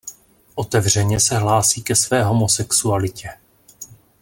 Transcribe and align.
Otevřeně 0.55 1.19
se 1.19 1.37
hlásí 1.37 1.83
ke 1.83 1.95
své 1.95 2.23
homosexualitě. 2.23 3.29